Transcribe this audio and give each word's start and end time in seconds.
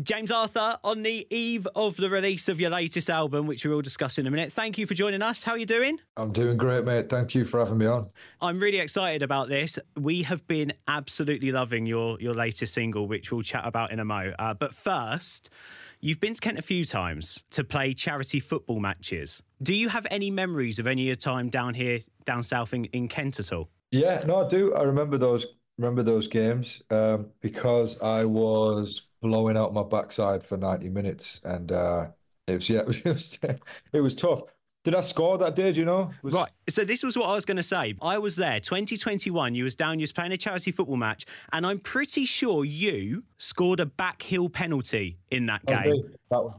James 0.00 0.32
Arthur, 0.32 0.78
on 0.84 1.02
the 1.02 1.26
eve 1.28 1.68
of 1.74 1.98
the 1.98 2.08
release 2.08 2.48
of 2.48 2.58
your 2.58 2.70
latest 2.70 3.10
album, 3.10 3.46
which 3.46 3.66
we 3.66 3.70
will 3.70 3.82
discuss 3.82 4.16
in 4.16 4.26
a 4.26 4.30
minute, 4.30 4.50
thank 4.50 4.78
you 4.78 4.86
for 4.86 4.94
joining 4.94 5.20
us. 5.20 5.44
How 5.44 5.52
are 5.52 5.58
you 5.58 5.66
doing? 5.66 5.98
I'm 6.16 6.32
doing 6.32 6.56
great, 6.56 6.86
mate. 6.86 7.10
Thank 7.10 7.34
you 7.34 7.44
for 7.44 7.60
having 7.60 7.76
me 7.76 7.84
on. 7.84 8.08
I'm 8.40 8.58
really 8.58 8.78
excited 8.78 9.22
about 9.22 9.50
this. 9.50 9.78
We 10.00 10.22
have 10.22 10.46
been 10.48 10.72
absolutely 10.88 11.52
loving 11.52 11.84
your 11.84 12.18
your 12.20 12.32
latest 12.32 12.72
single, 12.72 13.06
which 13.06 13.30
we'll 13.30 13.42
chat 13.42 13.66
about 13.66 13.92
in 13.92 14.00
a 14.00 14.04
mo. 14.04 14.32
Uh, 14.38 14.54
but 14.54 14.74
first, 14.74 15.50
you've 16.00 16.20
been 16.20 16.32
to 16.32 16.40
Kent 16.40 16.58
a 16.58 16.62
few 16.62 16.86
times 16.86 17.44
to 17.50 17.62
play 17.62 17.92
charity 17.92 18.40
football 18.40 18.80
matches. 18.80 19.42
Do 19.62 19.74
you 19.74 19.90
have 19.90 20.06
any 20.10 20.30
memories 20.30 20.78
of 20.78 20.86
any 20.86 21.02
of 21.02 21.06
your 21.06 21.16
time 21.16 21.50
down 21.50 21.74
here, 21.74 22.00
down 22.24 22.42
south 22.42 22.72
in, 22.72 22.86
in 22.86 23.08
Kent 23.08 23.38
at 23.38 23.52
all? 23.52 23.68
Yeah, 23.90 24.24
no, 24.26 24.46
I 24.46 24.48
do. 24.48 24.74
I 24.74 24.84
remember 24.84 25.18
those 25.18 25.46
remember 25.82 26.02
those 26.04 26.28
games 26.28 26.82
um, 26.90 27.26
because 27.40 28.00
I 28.00 28.24
was 28.24 29.02
blowing 29.20 29.56
out 29.56 29.74
my 29.74 29.82
backside 29.82 30.44
for 30.44 30.56
90 30.56 30.88
minutes 30.88 31.40
and 31.44 31.72
uh, 31.72 32.06
it 32.46 32.54
was 32.54 32.68
yeah 32.70 32.80
it 32.80 32.86
was, 32.86 32.98
it 32.98 33.12
was, 33.12 33.38
it 33.92 34.00
was 34.00 34.14
tough 34.14 34.42
did 34.84 34.96
I 34.96 35.00
score 35.02 35.38
that 35.38 35.54
day? 35.54 35.70
Do 35.70 35.78
you 35.78 35.86
know? 35.86 36.10
Was... 36.22 36.34
Right. 36.34 36.50
So 36.68 36.84
this 36.84 37.04
was 37.04 37.16
what 37.16 37.28
I 37.28 37.34
was 37.34 37.44
going 37.44 37.56
to 37.56 37.62
say. 37.62 37.94
I 38.02 38.18
was 38.18 38.34
there, 38.34 38.58
2021. 38.58 39.54
You 39.54 39.62
was 39.62 39.76
down. 39.76 40.00
You 40.00 40.02
was 40.02 40.12
playing 40.12 40.32
a 40.32 40.36
charity 40.36 40.72
football 40.72 40.96
match, 40.96 41.24
and 41.52 41.64
I'm 41.64 41.78
pretty 41.78 42.24
sure 42.24 42.64
you 42.64 43.22
scored 43.36 43.78
a 43.78 43.86
back 43.86 44.22
heel 44.22 44.48
penalty 44.48 45.18
in 45.30 45.46
that 45.46 45.62
oh, 45.68 45.72
game. 45.72 46.14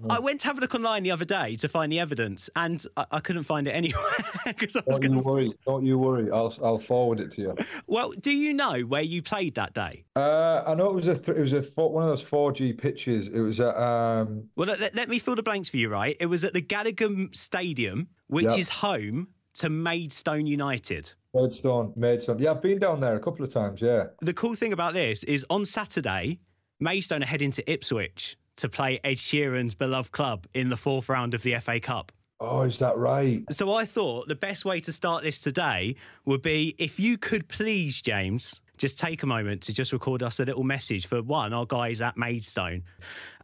I 0.10 0.20
went 0.20 0.42
to 0.42 0.48
have 0.48 0.58
a 0.58 0.62
look 0.62 0.76
online 0.76 1.04
the 1.04 1.12
other 1.12 1.26
day 1.26 1.56
to 1.58 1.68
find 1.68 1.92
the 1.92 2.00
evidence, 2.00 2.50
and 2.56 2.84
I, 2.98 3.06
I 3.12 3.20
couldn't 3.20 3.44
find 3.44 3.68
it 3.68 3.72
anywhere. 3.84 4.04
I 4.46 4.54
was 4.60 4.74
Don't 4.74 5.02
gonna... 5.02 5.16
you 5.16 5.22
worry. 5.22 5.54
Don't 5.66 5.86
you 5.86 5.98
worry. 5.98 6.32
I'll 6.32 6.54
I'll 6.64 6.78
forward 6.78 7.20
it 7.20 7.32
to 7.34 7.42
you. 7.42 7.56
Well, 7.88 8.12
do 8.12 8.32
you 8.32 8.54
know 8.54 8.82
where 8.82 9.02
you 9.02 9.22
played 9.22 9.56
that 9.56 9.74
day? 9.74 10.06
Uh, 10.16 10.64
I 10.66 10.74
know 10.74 10.90
it 10.90 10.94
was 10.94 11.08
a 11.08 11.16
th- 11.16 11.38
it 11.38 11.42
was 11.42 11.54
a 11.54 11.62
four, 11.62 11.92
one 11.92 12.04
of 12.04 12.10
those 12.10 12.24
4G 12.24 12.78
pitches. 12.78 13.28
It 13.28 13.40
was 13.40 13.60
at. 13.60 13.76
Um... 13.76 14.50
Well, 14.56 14.68
let, 14.68 14.96
let, 14.96 15.10
me 15.10 15.20
fill 15.20 15.36
the 15.36 15.44
blanks 15.44 15.70
for 15.70 15.78
you. 15.78 15.90
Right. 15.90 16.16
It 16.20 16.28
was 16.28 16.44
at 16.44 16.54
the 16.54 16.62
Gallagher 16.62 17.28
Stadium 17.34 18.08
which 18.34 18.46
yep. 18.46 18.58
is 18.58 18.70
home 18.70 19.28
to 19.56 19.70
Maidstone 19.70 20.48
United. 20.48 21.14
Maidstone, 21.34 21.94
Maidstone. 21.96 22.40
Yeah, 22.40 22.52
I've 22.52 22.62
been 22.62 22.80
down 22.80 23.00
there 23.00 23.16
a 23.16 23.20
couple 23.20 23.46
of 23.46 23.52
times. 23.52 23.82
Yeah. 23.82 24.06
The 24.22 24.34
cool 24.34 24.56
thing 24.56 24.74
about 24.74 24.94
this 24.94 25.24
is 25.24 25.46
on 25.50 25.66
Saturday, 25.66 26.40
Maidstone 26.80 27.22
are 27.22 27.28
heading 27.28 27.52
to 27.52 27.72
Ipswich 27.72 28.38
to 28.58 28.70
play 28.70 29.00
Ed 29.04 29.18
Sheeran's 29.18 29.76
beloved 29.76 30.12
club 30.12 30.48
in 30.54 30.70
the 30.70 30.78
fourth 30.78 31.10
round 31.10 31.34
of 31.34 31.42
the 31.42 31.56
FA 31.60 31.80
Cup. 31.80 32.12
Oh, 32.40 32.62
is 32.62 32.80
that 32.80 32.98
right? 32.98 33.44
So 33.52 33.74
I 33.74 33.86
thought 33.86 34.28
the 34.28 34.36
best 34.36 34.66
way 34.66 34.82
to 34.82 34.92
start 34.92 35.24
this 35.24 35.40
today 35.40 35.96
would 36.26 36.42
be 36.42 36.76
if 36.78 37.00
you 37.00 37.18
could 37.18 37.48
please, 37.48 38.02
James, 38.02 38.62
just 38.78 39.00
take 39.00 39.24
a 39.24 39.26
moment 39.26 39.62
to 39.64 39.74
just 39.74 39.94
record 39.94 40.22
us 40.22 40.40
a 40.42 40.46
little 40.46 40.64
message 40.64 41.08
for 41.08 41.22
one, 41.22 41.54
our 41.54 41.66
guys 41.66 42.02
at 42.02 42.18
Maidstone. 42.18 42.84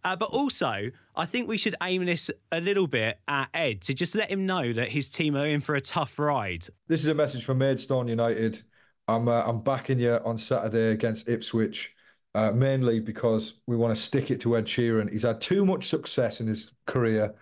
Uh, 0.04 0.16
but 0.16 0.30
also, 0.32 0.92
I 1.16 1.26
think 1.26 1.48
we 1.48 1.58
should 1.58 1.76
aim 1.82 2.06
this 2.06 2.30
a 2.52 2.60
little 2.60 2.88
bit 2.88 3.20
at 3.28 3.50
Ed 3.54 3.82
to 3.84 3.94
just 3.94 4.16
let 4.16 4.30
him 4.30 4.46
know 4.46 4.74
that 4.74 4.90
his 4.90 5.10
team 5.10 5.38
are 5.38 5.46
in 5.46 5.62
for 5.62 5.76
a 5.76 5.82
tough 5.82 6.20
ride. 6.20 6.68
This 6.88 7.02
is 7.02 7.08
a 7.08 7.14
message 7.14 7.46
from 7.46 7.60
Maidstone 7.60 8.08
United. 8.08 8.62
I'm 9.08 9.28
uh, 9.28 9.44
I'm 9.46 9.62
backing 9.62 10.00
you 10.00 10.20
on 10.26 10.38
Saturday 10.38 10.92
against 10.92 11.30
Ipswich, 11.30 11.94
uh, 12.36 12.52
mainly 12.52 13.00
because 13.00 13.56
we 13.68 13.76
want 13.76 13.96
to 13.96 14.02
stick 14.02 14.32
it 14.32 14.40
to 14.42 14.58
Ed 14.58 14.66
Sheeran. 14.66 15.12
He's 15.12 15.24
had 15.24 15.42
too 15.42 15.66
much 15.66 15.88
success 15.88 16.42
in 16.42 16.48
his 16.48 16.72
career, 16.86 17.34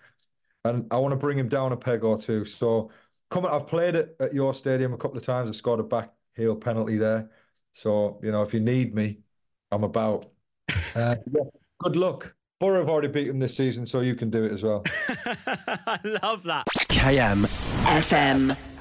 and 0.64 0.86
I 0.92 0.98
want 0.98 1.12
to 1.12 1.18
bring 1.18 1.38
him 1.38 1.50
down 1.50 1.72
a 1.72 1.78
peg 1.78 2.04
or 2.04 2.18
two. 2.18 2.46
So, 2.46 2.92
come 3.30 3.46
on, 3.46 3.52
I've 3.52 3.68
played 3.68 3.96
it 3.96 4.16
at 4.20 4.34
your 4.34 4.54
stadium 4.54 4.94
a 4.94 4.98
couple 4.98 5.18
of 5.18 5.24
times. 5.24 5.50
I 5.50 5.54
scored 5.54 5.80
a 5.80 5.84
back 5.84 6.14
heel 6.36 6.56
penalty 6.56 6.98
there. 6.98 7.30
So, 7.74 8.20
you 8.24 8.32
know, 8.32 8.42
if 8.42 8.54
you 8.54 8.60
need 8.60 8.96
me, 8.96 9.20
I'm 9.72 9.84
about. 9.84 10.28
Uh, 10.96 11.16
yeah, 11.32 11.44
good 11.84 11.96
luck. 11.96 12.34
Borough 12.60 12.80
have 12.80 12.90
already 12.90 13.10
beaten 13.10 13.38
this 13.38 13.56
season, 13.56 13.86
so 13.86 14.00
you 14.00 14.16
can 14.16 14.32
do 14.32 14.46
it 14.46 14.52
as 14.52 14.64
well. 14.64 14.84
I 15.08 16.00
love 16.24 16.42
that. 16.44 16.66
KM 16.90 17.46
FM. 17.86 18.77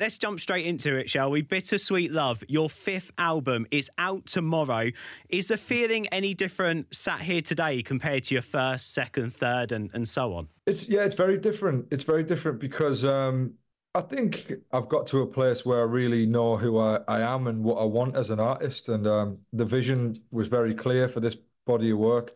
Let's 0.00 0.16
jump 0.16 0.40
straight 0.40 0.64
into 0.64 0.96
it, 0.96 1.10
shall 1.10 1.30
we? 1.30 1.42
Bittersweet 1.42 2.10
Love, 2.10 2.42
your 2.48 2.70
fifth 2.70 3.10
album, 3.18 3.66
is 3.70 3.90
out 3.98 4.24
tomorrow. 4.24 4.92
Is 5.28 5.48
the 5.48 5.58
feeling 5.58 6.06
any 6.06 6.32
different 6.32 6.94
sat 6.94 7.20
here 7.20 7.42
today 7.42 7.82
compared 7.82 8.24
to 8.24 8.34
your 8.34 8.40
first, 8.40 8.94
second, 8.94 9.34
third, 9.34 9.72
and, 9.72 9.90
and 9.92 10.08
so 10.08 10.32
on? 10.32 10.48
It's 10.64 10.88
yeah, 10.88 11.04
it's 11.04 11.14
very 11.14 11.36
different. 11.36 11.88
It's 11.90 12.04
very 12.04 12.22
different 12.22 12.60
because 12.60 13.04
um, 13.04 13.52
I 13.94 14.00
think 14.00 14.54
I've 14.72 14.88
got 14.88 15.06
to 15.08 15.20
a 15.20 15.26
place 15.26 15.66
where 15.66 15.80
I 15.80 15.84
really 15.84 16.24
know 16.24 16.56
who 16.56 16.78
I, 16.78 17.00
I 17.06 17.20
am 17.20 17.46
and 17.46 17.62
what 17.62 17.76
I 17.76 17.84
want 17.84 18.16
as 18.16 18.30
an 18.30 18.40
artist. 18.40 18.88
And 18.88 19.06
um, 19.06 19.40
the 19.52 19.66
vision 19.66 20.16
was 20.30 20.48
very 20.48 20.74
clear 20.74 21.08
for 21.08 21.20
this 21.20 21.36
body 21.66 21.90
of 21.90 21.98
work. 21.98 22.32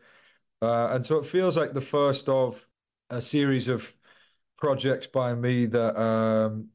Uh, 0.61 0.89
and 0.89 1.07
so 1.07 1.17
it 1.17 1.25
feels 1.25 1.57
like 1.57 1.73
the 1.73 1.81
first 1.81 2.29
of 2.29 2.67
a 3.09 3.23
series 3.23 3.69
of 3.69 3.95
projects 4.59 5.07
by 5.07 5.35
me 5.35 5.65
that 5.65 5.99
um, 5.99 6.69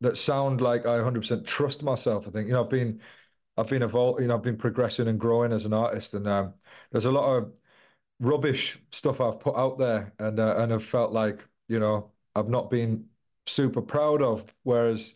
that 0.00 0.16
sound 0.16 0.60
like 0.60 0.86
I 0.86 0.98
100% 0.98 1.46
trust 1.46 1.82
myself. 1.82 2.26
I 2.26 2.30
think 2.30 2.46
you 2.46 2.54
know 2.54 2.64
I've 2.64 2.70
been 2.70 3.00
I've 3.56 3.68
been 3.68 3.82
evolving, 3.82 4.22
you 4.22 4.28
know 4.28 4.36
I've 4.36 4.42
been 4.42 4.56
progressing 4.56 5.08
and 5.08 5.20
growing 5.20 5.52
as 5.52 5.64
an 5.64 5.72
artist, 5.72 6.14
and 6.14 6.26
um, 6.26 6.54
there's 6.90 7.04
a 7.04 7.10
lot 7.10 7.36
of 7.36 7.52
rubbish 8.20 8.78
stuff 8.90 9.20
I've 9.20 9.40
put 9.40 9.56
out 9.56 9.78
there, 9.78 10.12
and 10.18 10.38
uh, 10.40 10.56
and 10.58 10.72
I've 10.72 10.84
felt 10.84 11.12
like 11.12 11.46
you 11.68 11.80
know 11.80 12.10
I've 12.34 12.48
not 12.48 12.70
been 12.70 13.06
super 13.46 13.82
proud 13.82 14.22
of. 14.22 14.44
Whereas 14.62 15.14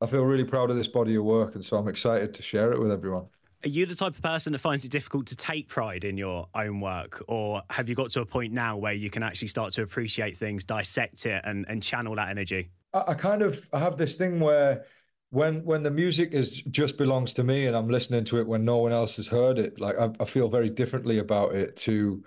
I 0.00 0.06
feel 0.06 0.24
really 0.24 0.44
proud 0.44 0.70
of 0.70 0.76
this 0.76 0.88
body 0.88 1.16
of 1.16 1.24
work, 1.24 1.54
and 1.54 1.64
so 1.64 1.76
I'm 1.76 1.88
excited 1.88 2.34
to 2.34 2.42
share 2.42 2.72
it 2.72 2.80
with 2.80 2.92
everyone. 2.92 3.26
Are 3.64 3.68
you 3.68 3.86
the 3.86 3.94
type 3.94 4.14
of 4.14 4.20
person 4.20 4.52
that 4.52 4.58
finds 4.58 4.84
it 4.84 4.90
difficult 4.90 5.26
to 5.28 5.36
take 5.36 5.68
pride 5.68 6.04
in 6.04 6.18
your 6.18 6.48
own 6.54 6.80
work, 6.80 7.24
or 7.28 7.62
have 7.70 7.88
you 7.88 7.94
got 7.94 8.10
to 8.10 8.20
a 8.20 8.26
point 8.26 8.52
now 8.52 8.76
where 8.76 8.92
you 8.92 9.08
can 9.08 9.22
actually 9.22 9.48
start 9.48 9.72
to 9.72 9.82
appreciate 9.82 10.36
things, 10.36 10.64
dissect 10.64 11.24
it, 11.24 11.42
and, 11.46 11.64
and 11.68 11.82
channel 11.82 12.14
that 12.16 12.28
energy? 12.28 12.70
I, 12.94 13.04
I 13.08 13.14
kind 13.14 13.42
of 13.42 13.68
I 13.72 13.80
have 13.80 13.98
this 13.98 14.16
thing 14.16 14.40
where 14.40 14.86
when 15.30 15.64
when 15.64 15.82
the 15.82 15.90
music 15.90 16.32
is 16.32 16.62
just 16.62 16.96
belongs 16.96 17.34
to 17.34 17.44
me 17.44 17.66
and 17.66 17.76
I'm 17.76 17.88
listening 17.88 18.24
to 18.26 18.38
it 18.38 18.46
when 18.46 18.64
no 18.64 18.78
one 18.78 18.92
else 18.92 19.16
has 19.16 19.26
heard 19.26 19.58
it, 19.58 19.80
like 19.80 19.98
I, 19.98 20.10
I 20.20 20.24
feel 20.24 20.48
very 20.48 20.70
differently 20.70 21.18
about 21.18 21.54
it 21.54 21.76
to 21.78 22.24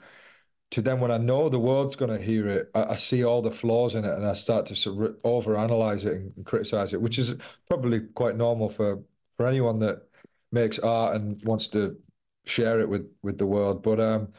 to 0.72 0.82
then 0.82 1.00
when 1.00 1.12
I 1.12 1.18
know 1.18 1.48
the 1.48 1.60
world's 1.60 1.96
going 1.96 2.12
to 2.12 2.24
hear 2.24 2.48
it, 2.50 2.70
I, 2.76 2.84
I, 2.84 2.96
see 2.98 3.24
all 3.24 3.42
the 3.42 3.52
flaws 3.52 3.96
in 3.96 4.04
it 4.04 4.14
and 4.14 4.28
I 4.28 4.34
start 4.34 4.66
to 4.66 4.74
of 4.74 5.22
overanalyze 5.24 6.06
it 6.06 6.14
and, 6.16 6.34
and 6.36 6.46
criticize 6.46 6.94
it, 6.94 7.02
which 7.02 7.18
is 7.18 7.36
probably 7.70 8.02
quite 8.02 8.36
normal 8.36 8.70
for 8.70 9.02
for 9.38 9.48
anyone 9.48 9.80
that 9.80 10.10
makes 10.52 10.80
art 10.80 11.16
and 11.16 11.42
wants 11.46 11.68
to 11.70 11.98
share 12.46 12.80
it 12.82 12.90
with 12.90 13.10
with 13.24 13.38
the 13.38 13.46
world. 13.46 13.84
But 13.84 14.00
um, 14.02 14.34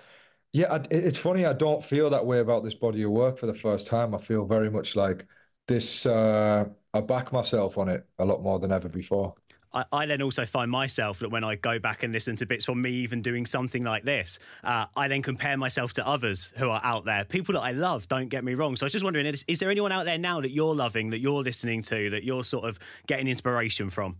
yeah, 0.53 0.73
I, 0.75 0.83
it's 0.91 1.19
funny. 1.19 1.47
I 1.47 1.53
don't 1.55 1.85
feel 1.85 2.11
that 2.11 2.27
way 2.27 2.41
about 2.41 2.65
this 2.65 2.75
body 2.75 3.03
of 3.03 3.11
work 3.11 3.39
for 3.39 3.47
the 3.47 3.55
first 3.55 3.87
time. 3.87 4.15
I 4.15 4.19
feel 4.19 4.45
very 4.47 4.71
much 4.71 4.97
like 4.97 5.27
this. 5.69 6.07
Uh, 6.07 6.65
I 6.95 7.01
back 7.01 7.33
myself 7.33 7.79
on 7.79 7.89
it 7.89 8.07
a 8.19 8.25
lot 8.25 8.43
more 8.43 8.59
than 8.59 8.73
ever 8.73 8.89
before. 8.89 9.35
I, 9.75 9.85
I, 9.93 10.07
then 10.07 10.23
also 10.23 10.47
find 10.47 10.71
myself 10.71 11.19
that 11.19 11.29
when 11.29 11.45
I 11.45 11.55
go 11.55 11.79
back 11.79 12.03
and 12.03 12.13
listen 12.13 12.37
to 12.37 12.47
bits 12.47 12.65
from 12.65 12.81
me 12.81 12.91
even 12.91 13.21
doing 13.21 13.45
something 13.45 13.85
like 13.85 14.05
this, 14.05 14.39
uh, 14.65 14.87
I 14.97 15.09
then 15.09 15.23
compare 15.23 15.57
myself 15.57 15.93
to 15.95 16.07
others 16.07 16.53
who 16.57 16.71
are 16.71 16.81
out 16.83 17.05
there, 17.05 17.25
people 17.25 17.53
that 17.55 17.61
I 17.61 17.73
love, 17.73 18.09
don't 18.09 18.29
get 18.29 18.45
me 18.45 18.55
wrong. 18.55 18.77
So 18.77 18.85
I 18.85 18.87
was 18.87 18.93
just 18.93 19.05
wondering, 19.05 19.27
is, 19.27 19.45
is 19.47 19.59
there 19.59 19.71
anyone 19.71 19.93
out 19.93 20.07
there 20.07 20.19
now 20.19 20.41
that 20.41 20.53
you're 20.53 20.75
loving, 20.75 21.11
that 21.11 21.21
you're 21.21 21.43
listening 21.43 21.83
to, 21.83 22.11
that 22.11 22.25
you're 22.25 22.45
sort 22.45 22.65
of 22.65 22.79
getting 23.07 23.29
inspiration 23.29 23.91
from? 23.91 24.17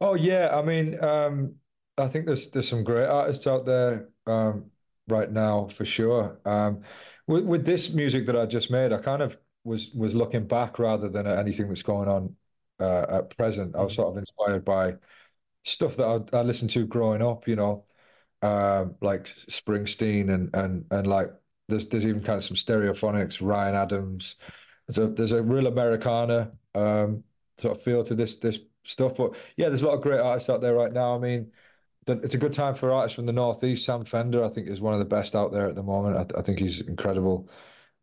Oh, 0.00 0.14
yeah. 0.14 0.50
I 0.52 0.62
mean, 0.62 1.02
um, 1.02 1.54
I 1.96 2.08
think 2.08 2.26
there's 2.26 2.50
there's 2.50 2.68
some 2.68 2.82
great 2.82 3.06
artists 3.06 3.46
out 3.46 3.64
there 3.64 4.08
um, 4.26 4.64
right 5.08 5.30
now 5.30 5.68
for 5.68 5.84
sure. 5.84 6.40
Um, 6.44 6.82
with, 7.28 7.44
with 7.44 7.64
this 7.64 7.92
music 7.92 8.26
that 8.26 8.36
I 8.36 8.46
just 8.46 8.70
made, 8.70 8.92
I 8.92 8.98
kind 8.98 9.22
of 9.22 9.36
was 9.64 9.90
was 9.94 10.14
looking 10.14 10.46
back 10.46 10.78
rather 10.78 11.08
than 11.08 11.26
at 11.26 11.38
anything 11.38 11.68
that's 11.68 11.82
going 11.82 12.08
on 12.08 12.36
uh, 12.80 13.06
at 13.18 13.36
present. 13.36 13.76
I 13.76 13.82
was 13.82 13.94
sort 13.94 14.08
of 14.08 14.18
inspired 14.18 14.64
by 14.64 14.94
stuff 15.64 15.96
that 15.96 16.28
I, 16.34 16.38
I 16.38 16.42
listened 16.42 16.70
to 16.70 16.86
growing 16.86 17.22
up, 17.22 17.46
you 17.46 17.56
know, 17.56 17.84
um, 18.42 18.96
like 19.00 19.24
Springsteen 19.24 20.32
and 20.32 20.54
and 20.54 20.84
and 20.90 21.06
like 21.06 21.32
there's 21.68 21.86
there's 21.86 22.06
even 22.06 22.22
kind 22.22 22.38
of 22.38 22.44
some 22.44 22.56
stereophonics, 22.56 23.40
Ryan 23.46 23.74
Adams. 23.74 24.36
There's 24.88 24.98
a 24.98 25.08
there's 25.12 25.32
a 25.32 25.42
real 25.42 25.66
Americana 25.68 26.52
um, 26.74 27.24
sort 27.58 27.76
of 27.76 27.82
feel 27.82 28.02
to 28.04 28.14
this 28.14 28.36
this 28.36 28.58
stuff. 28.84 29.16
But 29.16 29.36
yeah, 29.56 29.68
there's 29.68 29.82
a 29.82 29.86
lot 29.86 29.94
of 29.94 30.02
great 30.02 30.20
artists 30.20 30.50
out 30.50 30.60
there 30.60 30.74
right 30.74 30.92
now. 30.92 31.14
I 31.14 31.18
mean, 31.18 31.52
it's 32.06 32.34
a 32.34 32.38
good 32.38 32.52
time 32.52 32.74
for 32.74 32.92
artists 32.92 33.14
from 33.14 33.26
the 33.26 33.32
northeast. 33.32 33.84
Sam 33.84 34.04
Fender, 34.04 34.44
I 34.44 34.48
think, 34.48 34.68
is 34.68 34.80
one 34.80 34.92
of 34.92 34.98
the 34.98 35.04
best 35.04 35.36
out 35.36 35.52
there 35.52 35.68
at 35.68 35.76
the 35.76 35.82
moment. 35.82 36.16
I, 36.16 36.24
th- 36.24 36.34
I 36.36 36.42
think 36.42 36.58
he's 36.58 36.80
incredible. 36.80 37.48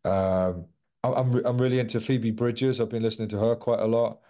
Um, 0.04 0.66
I'm 1.02 1.34
I'm 1.46 1.58
really 1.58 1.78
into 1.78 2.00
Phoebe 2.00 2.30
Bridgers. 2.30 2.80
I've 2.80 2.90
been 2.90 3.02
listening 3.02 3.28
to 3.30 3.38
her 3.38 3.56
quite 3.56 3.80
a 3.80 3.86
lot. 3.86 4.20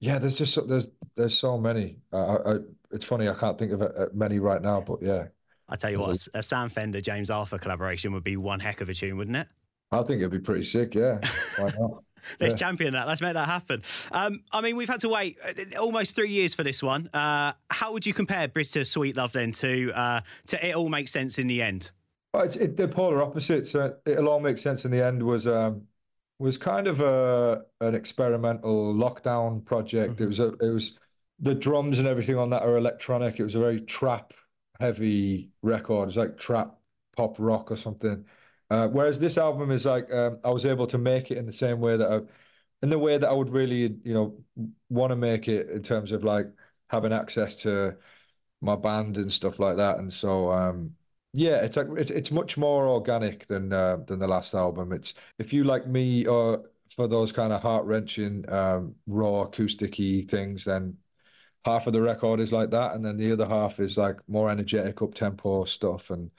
Yeah, 0.00 0.18
there's 0.18 0.38
just 0.38 0.68
there's 0.68 0.88
there's 1.16 1.38
so 1.38 1.58
many. 1.58 1.98
Uh, 2.12 2.38
I, 2.46 2.56
it's 2.90 3.04
funny 3.04 3.28
I 3.28 3.34
can't 3.34 3.58
think 3.58 3.72
of 3.72 3.82
it, 3.82 3.92
uh, 3.96 4.06
many 4.12 4.38
right 4.38 4.60
now, 4.60 4.80
but 4.80 5.02
yeah. 5.02 5.26
I 5.68 5.76
tell 5.76 5.90
you 5.90 6.00
what, 6.00 6.26
a 6.34 6.42
Sam 6.42 6.68
Fender 6.68 7.00
James 7.00 7.30
Arthur 7.30 7.56
collaboration 7.56 8.12
would 8.12 8.24
be 8.24 8.36
one 8.36 8.58
heck 8.58 8.80
of 8.80 8.88
a 8.88 8.94
tune, 8.94 9.16
wouldn't 9.16 9.36
it? 9.36 9.46
I 9.92 10.02
think 10.02 10.20
it'd 10.20 10.32
be 10.32 10.40
pretty 10.40 10.64
sick. 10.64 10.94
Yeah, 10.94 11.20
why 11.56 11.70
not? 11.78 12.02
Let's 12.38 12.52
yeah. 12.52 12.66
champion 12.66 12.92
that. 12.92 13.06
Let's 13.06 13.22
make 13.22 13.32
that 13.32 13.46
happen. 13.46 13.82
Um, 14.12 14.42
I 14.52 14.60
mean, 14.60 14.76
we've 14.76 14.88
had 14.88 15.00
to 15.00 15.08
wait 15.08 15.38
uh, 15.42 15.80
almost 15.80 16.14
three 16.14 16.28
years 16.28 16.54
for 16.54 16.62
this 16.62 16.82
one. 16.82 17.08
Uh, 17.14 17.54
how 17.70 17.92
would 17.92 18.04
you 18.04 18.12
compare 18.12 18.46
Bittersweet 18.46 19.16
Love 19.16 19.32
then 19.32 19.52
to 19.52 19.90
uh, 19.94 20.20
to 20.48 20.66
It 20.66 20.74
All 20.74 20.90
Makes 20.90 21.12
Sense 21.12 21.38
in 21.38 21.46
the 21.46 21.62
End? 21.62 21.92
Well, 22.32 22.44
it's 22.44 22.56
it, 22.56 22.76
they're 22.76 22.88
polar 22.88 23.22
opposites. 23.22 23.70
So 23.70 23.94
it'll 24.06 24.28
all 24.28 24.40
make 24.40 24.58
sense 24.58 24.84
in 24.84 24.90
the 24.90 25.02
end. 25.02 25.22
Was 25.22 25.46
um 25.46 25.82
was 26.40 26.58
kind 26.58 26.86
of 26.86 27.00
a 27.00 27.62
an 27.80 27.94
experimental 27.94 28.94
lockdown 28.94 29.64
project. 29.64 30.14
Mm-hmm. 30.14 30.24
It 30.24 30.26
was 30.26 30.40
a 30.40 30.48
it 30.60 30.72
was 30.72 30.98
the 31.38 31.54
drums 31.54 31.98
and 31.98 32.08
everything 32.08 32.36
on 32.36 32.50
that 32.50 32.62
are 32.62 32.76
electronic. 32.76 33.38
It 33.38 33.44
was 33.44 33.54
a 33.54 33.60
very 33.60 33.80
trap 33.80 34.32
heavy 34.80 35.50
record. 35.62 36.08
It's 36.08 36.16
like 36.16 36.38
trap 36.38 36.78
pop 37.16 37.36
rock 37.38 37.70
or 37.70 37.76
something. 37.76 38.24
Uh, 38.70 38.88
whereas 38.88 39.18
this 39.18 39.36
album 39.36 39.70
is 39.70 39.84
like 39.84 40.12
um, 40.12 40.38
I 40.44 40.50
was 40.50 40.64
able 40.64 40.86
to 40.88 40.98
make 40.98 41.30
it 41.30 41.38
in 41.38 41.46
the 41.46 41.52
same 41.52 41.80
way 41.80 41.96
that 41.96 42.10
I, 42.10 42.20
in 42.82 42.88
the 42.88 42.98
way 42.98 43.18
that 43.18 43.28
I 43.28 43.32
would 43.32 43.50
really 43.50 43.96
you 44.04 44.14
know 44.14 44.38
want 44.88 45.10
to 45.10 45.16
make 45.16 45.48
it 45.48 45.68
in 45.70 45.82
terms 45.82 46.12
of 46.12 46.24
like 46.24 46.46
having 46.88 47.12
access 47.12 47.54
to 47.56 47.96
my 48.62 48.76
band 48.76 49.16
and 49.18 49.32
stuff 49.32 49.58
like 49.58 49.76
that. 49.76 49.98
And 49.98 50.12
so 50.12 50.50
um, 50.52 50.94
yeah, 51.32 51.56
it's 51.56 51.76
like 51.76 51.86
it's 51.96 52.10
it's 52.10 52.30
much 52.30 52.56
more 52.56 52.88
organic 52.88 53.46
than 53.46 53.72
uh, 53.72 53.98
than 54.06 54.18
the 54.18 54.26
last 54.26 54.54
album. 54.54 54.92
It's 54.92 55.14
if 55.38 55.52
you 55.52 55.64
like 55.64 55.86
me 55.86 56.26
or 56.26 56.64
for 56.94 57.06
those 57.06 57.30
kind 57.30 57.52
of 57.52 57.62
heart 57.62 57.84
wrenching 57.84 58.50
um, 58.50 58.96
raw 59.06 59.46
acousticy 59.46 60.28
things, 60.28 60.64
then 60.64 60.96
half 61.64 61.86
of 61.86 61.92
the 61.92 62.02
record 62.02 62.40
is 62.40 62.52
like 62.52 62.70
that, 62.70 62.94
and 62.94 63.04
then 63.04 63.16
the 63.16 63.32
other 63.32 63.46
half 63.46 63.78
is 63.78 63.96
like 63.96 64.16
more 64.28 64.50
energetic, 64.50 65.00
up 65.02 65.14
tempo 65.14 65.64
stuff 65.64 66.10
and 66.10 66.30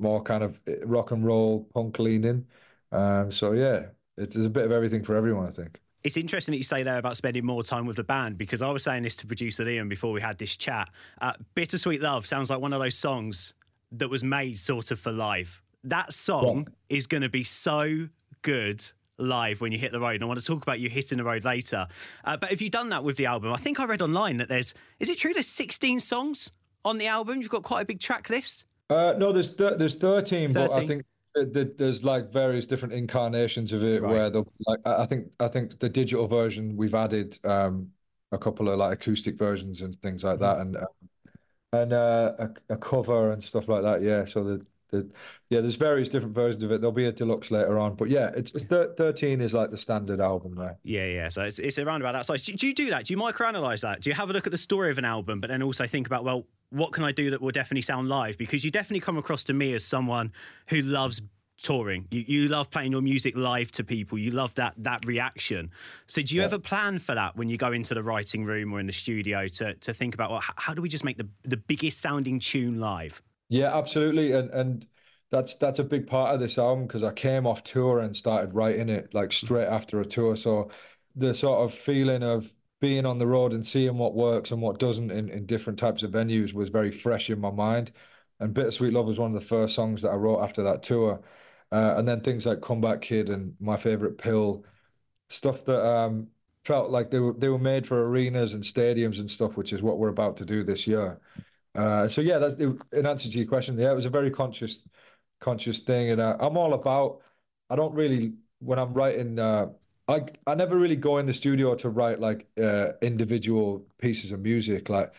more 0.00 0.22
kind 0.22 0.42
of 0.42 0.60
eh, 0.66 0.76
rock 0.84 1.12
and 1.12 1.24
roll 1.24 1.68
punk 1.72 1.98
leaning. 2.00 2.46
Um, 2.90 3.30
so 3.30 3.52
yeah, 3.52 3.86
it's, 4.16 4.34
it's 4.34 4.46
a 4.46 4.50
bit 4.50 4.64
of 4.64 4.72
everything 4.72 5.04
for 5.04 5.14
everyone, 5.16 5.46
I 5.46 5.50
think 5.50 5.80
it's 6.04 6.18
interesting 6.18 6.52
that 6.52 6.58
you 6.58 6.64
say 6.64 6.82
there 6.82 6.98
about 6.98 7.16
spending 7.16 7.46
more 7.46 7.62
time 7.62 7.86
with 7.86 7.96
the 7.96 8.04
band 8.04 8.36
because 8.36 8.60
I 8.60 8.68
was 8.68 8.84
saying 8.84 9.04
this 9.04 9.16
to 9.16 9.26
producer 9.26 9.64
Liam 9.64 9.88
before 9.88 10.12
we 10.12 10.20
had 10.20 10.36
this 10.36 10.54
chat. 10.54 10.90
Uh, 11.22 11.32
Bittersweet 11.54 12.02
Love 12.02 12.26
sounds 12.26 12.50
like 12.50 12.60
one 12.60 12.74
of 12.74 12.80
those 12.80 12.94
songs 12.94 13.54
that 13.98 14.08
was 14.08 14.24
made 14.24 14.58
sort 14.58 14.90
of 14.90 14.98
for 14.98 15.12
live. 15.12 15.62
That 15.84 16.12
song 16.12 16.68
yeah. 16.88 16.96
is 16.96 17.06
going 17.06 17.22
to 17.22 17.28
be 17.28 17.44
so 17.44 18.08
good 18.42 18.84
live 19.18 19.60
when 19.60 19.72
you 19.72 19.78
hit 19.78 19.92
the 19.92 20.00
road. 20.00 20.16
And 20.16 20.24
I 20.24 20.26
want 20.26 20.40
to 20.40 20.46
talk 20.46 20.62
about 20.62 20.80
you 20.80 20.88
hitting 20.88 21.18
the 21.18 21.24
road 21.24 21.44
later. 21.44 21.86
Uh, 22.24 22.36
but 22.36 22.50
have 22.50 22.60
you 22.60 22.70
done 22.70 22.88
that 22.88 23.04
with 23.04 23.16
the 23.16 23.26
album? 23.26 23.52
I 23.52 23.56
think 23.56 23.80
I 23.80 23.84
read 23.84 24.02
online 24.02 24.38
that 24.38 24.48
there's, 24.48 24.74
is 24.98 25.08
it 25.08 25.18
true 25.18 25.32
there's 25.32 25.48
16 25.48 26.00
songs 26.00 26.52
on 26.84 26.98
the 26.98 27.06
album? 27.06 27.40
You've 27.40 27.50
got 27.50 27.62
quite 27.62 27.82
a 27.82 27.84
big 27.84 28.00
track 28.00 28.30
list? 28.30 28.66
Uh, 28.90 29.14
no, 29.16 29.32
there's 29.32 29.52
th- 29.52 29.74
there's 29.78 29.94
13, 29.94 30.52
13, 30.52 30.52
but 30.52 30.72
I 30.72 30.86
think 30.86 31.04
there's 31.34 32.04
like 32.04 32.30
various 32.30 32.66
different 32.66 32.94
incarnations 32.94 33.72
of 33.72 33.82
it 33.82 34.02
right. 34.02 34.10
where 34.10 34.30
the 34.30 34.44
like 34.66 34.78
I 34.84 35.06
think 35.06 35.28
I 35.40 35.48
think 35.48 35.80
the 35.80 35.88
digital 35.88 36.28
version 36.28 36.76
we've 36.76 36.94
added 36.94 37.38
um, 37.44 37.90
a 38.30 38.38
couple 38.38 38.68
of 38.68 38.78
like 38.78 38.92
acoustic 38.92 39.36
versions 39.36 39.80
and 39.80 40.00
things 40.00 40.22
like 40.22 40.38
mm-hmm. 40.38 40.42
that 40.42 40.58
and 40.58 40.76
um, 40.76 40.86
and 41.74 41.92
uh, 41.92 42.32
a, 42.38 42.74
a, 42.74 42.76
cover 42.76 43.32
and 43.32 43.42
stuff 43.42 43.68
like 43.68 43.82
that. 43.82 44.02
Yeah, 44.02 44.24
so 44.24 44.44
the, 44.44 44.66
the 44.90 45.10
yeah, 45.50 45.60
there's 45.60 45.76
various 45.76 46.08
different 46.08 46.34
versions 46.34 46.62
of 46.62 46.72
it. 46.72 46.80
There'll 46.80 46.92
be 46.92 47.06
a 47.06 47.12
deluxe 47.12 47.50
later 47.50 47.78
on, 47.78 47.94
but 47.94 48.08
yeah, 48.08 48.30
it's, 48.34 48.52
it's 48.52 48.64
thirteen 48.64 49.40
is 49.40 49.54
like 49.54 49.70
the 49.70 49.76
standard 49.76 50.20
album 50.20 50.54
there. 50.54 50.78
Yeah, 50.82 51.06
yeah. 51.06 51.28
So 51.28 51.42
it's 51.42 51.58
it's 51.58 51.78
around 51.78 52.02
about 52.02 52.12
that 52.12 52.26
size. 52.26 52.44
Do, 52.44 52.52
do 52.52 52.66
you 52.66 52.74
do 52.74 52.90
that? 52.90 53.04
Do 53.06 53.14
you 53.14 53.18
microanalyze 53.18 53.82
that? 53.82 54.00
Do 54.00 54.10
you 54.10 54.14
have 54.14 54.30
a 54.30 54.32
look 54.32 54.46
at 54.46 54.52
the 54.52 54.58
story 54.58 54.90
of 54.90 54.98
an 54.98 55.04
album, 55.04 55.40
but 55.40 55.50
then 55.50 55.62
also 55.62 55.86
think 55.86 56.06
about 56.06 56.24
well, 56.24 56.46
what 56.70 56.92
can 56.92 57.04
I 57.04 57.12
do 57.12 57.30
that 57.30 57.40
will 57.40 57.52
definitely 57.52 57.82
sound 57.82 58.08
live? 58.08 58.38
Because 58.38 58.64
you 58.64 58.70
definitely 58.70 59.00
come 59.00 59.16
across 59.16 59.44
to 59.44 59.52
me 59.52 59.74
as 59.74 59.84
someone 59.84 60.32
who 60.68 60.80
loves 60.80 61.20
touring. 61.62 62.06
You, 62.10 62.24
you 62.26 62.48
love 62.48 62.70
playing 62.70 62.92
your 62.92 63.02
music 63.02 63.36
live 63.36 63.70
to 63.72 63.84
people. 63.84 64.18
You 64.18 64.30
love 64.30 64.54
that 64.54 64.74
that 64.78 65.04
reaction. 65.06 65.70
So 66.06 66.22
do 66.22 66.34
you 66.34 66.40
yeah. 66.40 66.46
ever 66.46 66.58
plan 66.58 66.98
for 66.98 67.14
that 67.14 67.36
when 67.36 67.48
you 67.48 67.56
go 67.56 67.72
into 67.72 67.94
the 67.94 68.02
writing 68.02 68.44
room 68.44 68.72
or 68.72 68.80
in 68.80 68.86
the 68.86 68.92
studio 68.92 69.48
to 69.48 69.74
to 69.74 69.94
think 69.94 70.14
about 70.14 70.30
well, 70.30 70.42
how 70.42 70.74
do 70.74 70.82
we 70.82 70.88
just 70.88 71.04
make 71.04 71.18
the 71.18 71.28
the 71.42 71.56
biggest 71.56 72.00
sounding 72.00 72.38
tune 72.38 72.80
live? 72.80 73.22
Yeah, 73.48 73.76
absolutely. 73.76 74.32
And 74.32 74.50
and 74.50 74.86
that's 75.30 75.54
that's 75.56 75.78
a 75.78 75.84
big 75.84 76.06
part 76.06 76.34
of 76.34 76.40
this 76.40 76.58
album 76.58 76.86
because 76.86 77.02
I 77.02 77.12
came 77.12 77.46
off 77.46 77.62
tour 77.62 78.00
and 78.00 78.16
started 78.16 78.54
writing 78.54 78.88
it 78.88 79.14
like 79.14 79.30
mm. 79.30 79.32
straight 79.32 79.66
after 79.66 80.00
a 80.00 80.06
tour. 80.06 80.36
So 80.36 80.70
the 81.16 81.34
sort 81.34 81.60
of 81.60 81.72
feeling 81.72 82.22
of 82.22 82.52
being 82.80 83.06
on 83.06 83.18
the 83.18 83.26
road 83.26 83.52
and 83.52 83.64
seeing 83.64 83.96
what 83.96 84.14
works 84.14 84.50
and 84.50 84.60
what 84.60 84.78
doesn't 84.78 85.10
in, 85.10 85.28
in 85.30 85.46
different 85.46 85.78
types 85.78 86.02
of 86.02 86.10
venues 86.10 86.52
was 86.52 86.68
very 86.68 86.90
fresh 86.90 87.30
in 87.30 87.40
my 87.40 87.50
mind. 87.50 87.92
And 88.40 88.52
Bittersweet 88.52 88.92
Love 88.92 89.06
was 89.06 89.18
one 89.18 89.34
of 89.34 89.40
the 89.40 89.46
first 89.46 89.74
songs 89.74 90.02
that 90.02 90.10
I 90.10 90.16
wrote 90.16 90.42
after 90.42 90.62
that 90.64 90.82
tour. 90.82 91.22
Uh, 91.72 91.94
and 91.96 92.06
then 92.06 92.20
things 92.20 92.46
like 92.46 92.60
Comeback 92.60 93.02
Kid 93.02 93.28
and 93.30 93.54
My 93.60 93.76
Favorite 93.76 94.18
Pill, 94.18 94.64
stuff 95.28 95.64
that 95.64 95.84
um, 95.84 96.28
felt 96.64 96.90
like 96.90 97.10
they 97.10 97.18
were 97.18 97.32
they 97.34 97.48
were 97.48 97.58
made 97.58 97.86
for 97.86 98.08
arenas 98.08 98.54
and 98.54 98.62
stadiums 98.62 99.18
and 99.18 99.30
stuff, 99.30 99.56
which 99.56 99.72
is 99.72 99.82
what 99.82 99.98
we're 99.98 100.08
about 100.08 100.36
to 100.38 100.44
do 100.44 100.64
this 100.64 100.86
year. 100.86 101.20
Uh, 101.74 102.06
so 102.08 102.20
yeah, 102.20 102.38
that's 102.38 102.54
in 102.54 103.06
answer 103.06 103.28
to 103.28 103.38
your 103.38 103.46
question. 103.46 103.78
Yeah, 103.78 103.90
it 103.90 103.96
was 103.96 104.06
a 104.06 104.10
very 104.10 104.30
conscious 104.30 104.86
conscious 105.40 105.80
thing, 105.80 106.10
and 106.10 106.20
uh, 106.20 106.36
I'm 106.40 106.56
all 106.56 106.74
about. 106.74 107.20
I 107.70 107.76
don't 107.76 107.94
really 107.94 108.34
when 108.60 108.78
I'm 108.78 108.92
writing. 108.94 109.38
Uh, 109.38 109.68
I 110.08 110.24
I 110.46 110.54
never 110.54 110.76
really 110.76 110.96
go 110.96 111.18
in 111.18 111.26
the 111.26 111.34
studio 111.34 111.74
to 111.76 111.88
write 111.90 112.20
like 112.20 112.46
uh, 112.62 112.92
individual 113.02 113.86
pieces 113.98 114.32
of 114.32 114.40
music. 114.40 114.88
Like 114.88 115.12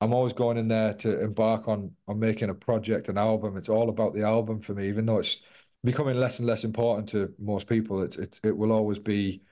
I'm 0.00 0.12
always 0.12 0.32
going 0.32 0.56
in 0.58 0.68
there 0.68 0.94
to 0.94 1.20
embark 1.20 1.68
on 1.68 1.92
on 2.08 2.18
making 2.18 2.50
a 2.50 2.54
project, 2.54 3.08
an 3.08 3.18
album. 3.18 3.56
It's 3.56 3.68
all 3.68 3.88
about 3.88 4.14
the 4.14 4.22
album 4.22 4.60
for 4.60 4.74
me, 4.74 4.88
even 4.88 5.06
though 5.06 5.18
it's 5.18 5.42
becoming 5.84 6.16
less 6.16 6.38
and 6.38 6.46
less 6.46 6.64
important 6.64 7.08
to 7.10 7.32
most 7.38 7.66
people. 7.66 8.02
It 8.02 8.16
it 8.16 8.40
it 8.42 8.56
will 8.56 8.72
always 8.72 8.98
be 8.98 9.42